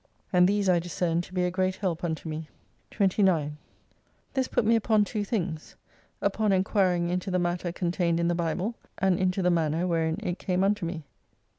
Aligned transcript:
And 0.33 0.47
these 0.49 0.67
I 0.67 0.79
discerned 0.79 1.23
to 1.25 1.33
be 1.35 1.43
a 1.43 1.51
great 1.51 1.75
help 1.75 2.03
unto 2.03 2.27
me. 2.27 2.47
29 2.89 3.55
This 4.33 4.47
put 4.47 4.65
me 4.65 4.75
upon 4.75 5.05
two 5.05 5.23
things: 5.23 5.75
upon 6.23 6.51
enquiring 6.51 7.09
into 7.09 7.29
the 7.29 7.37
matter 7.37 7.71
contained 7.71 8.19
in 8.19 8.27
the 8.27 8.33
Bible, 8.33 8.73
and 8.97 9.19
into 9.19 9.43
the 9.43 9.51
manner 9.51 9.85
wherein 9.85 10.17
it 10.23 10.39
came 10.39 10.63
unto 10.63 10.87
me. 10.87 11.03